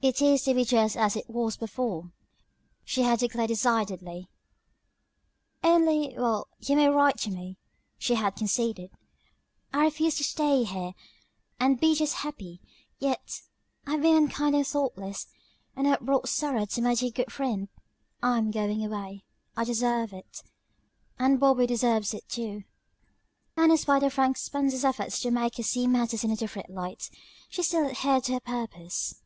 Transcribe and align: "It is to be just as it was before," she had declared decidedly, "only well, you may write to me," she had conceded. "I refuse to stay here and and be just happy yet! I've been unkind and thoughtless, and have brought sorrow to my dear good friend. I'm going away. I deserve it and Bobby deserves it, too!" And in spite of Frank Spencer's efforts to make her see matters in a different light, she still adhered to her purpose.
"It 0.00 0.22
is 0.22 0.44
to 0.44 0.54
be 0.54 0.64
just 0.64 0.96
as 0.96 1.16
it 1.16 1.28
was 1.28 1.56
before," 1.56 2.12
she 2.84 3.02
had 3.02 3.18
declared 3.18 3.48
decidedly, 3.48 4.30
"only 5.64 6.14
well, 6.16 6.46
you 6.60 6.76
may 6.76 6.86
write 6.88 7.18
to 7.22 7.30
me," 7.32 7.58
she 7.98 8.14
had 8.14 8.36
conceded. 8.36 8.92
"I 9.72 9.86
refuse 9.86 10.14
to 10.18 10.22
stay 10.22 10.62
here 10.62 10.92
and 11.58 11.72
and 11.72 11.80
be 11.80 11.96
just 11.96 12.14
happy 12.18 12.60
yet! 13.00 13.40
I've 13.84 14.02
been 14.02 14.14
unkind 14.16 14.54
and 14.54 14.64
thoughtless, 14.64 15.26
and 15.74 15.88
have 15.88 15.98
brought 15.98 16.28
sorrow 16.28 16.64
to 16.66 16.82
my 16.82 16.94
dear 16.94 17.10
good 17.10 17.32
friend. 17.32 17.68
I'm 18.22 18.52
going 18.52 18.84
away. 18.84 19.24
I 19.56 19.64
deserve 19.64 20.12
it 20.12 20.44
and 21.18 21.40
Bobby 21.40 21.66
deserves 21.66 22.14
it, 22.14 22.28
too!" 22.28 22.62
And 23.56 23.72
in 23.72 23.78
spite 23.78 24.04
of 24.04 24.12
Frank 24.12 24.36
Spencer's 24.36 24.84
efforts 24.84 25.18
to 25.22 25.32
make 25.32 25.56
her 25.56 25.64
see 25.64 25.88
matters 25.88 26.22
in 26.22 26.30
a 26.30 26.36
different 26.36 26.70
light, 26.70 27.10
she 27.48 27.64
still 27.64 27.84
adhered 27.86 28.22
to 28.24 28.34
her 28.34 28.40
purpose. 28.40 29.16